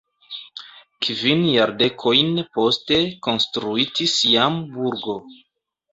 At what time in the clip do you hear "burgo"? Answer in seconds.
4.79-5.17